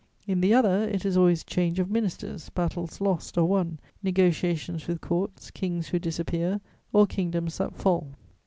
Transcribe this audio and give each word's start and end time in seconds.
In 0.25 0.41
the 0.41 0.51
other, 0.51 0.81
it 0.89 1.05
is 1.05 1.15
always 1.15 1.43
change 1.43 1.77
of 1.77 1.91
ministers, 1.91 2.49
battles 2.49 3.01
lost 3.01 3.37
or 3.37 3.45
won, 3.45 3.79
negociations 4.01 4.87
with 4.87 4.99
Courts, 4.99 5.51
kings 5.51 5.89
who 5.89 5.99
disappear, 5.99 6.59
or 6.91 7.05
kingdoms 7.05 7.59
that 7.59 7.75
fall. 7.75 8.15